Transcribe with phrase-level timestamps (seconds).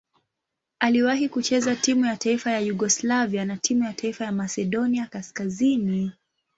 [0.79, 6.11] Aliwahi kucheza timu ya taifa ya Yugoslavia na timu ya taifa ya Masedonia Kaskazini.